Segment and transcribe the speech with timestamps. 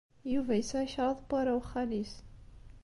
[0.33, 2.13] Yuba yesɛa kraḍ n warraw n xali-s.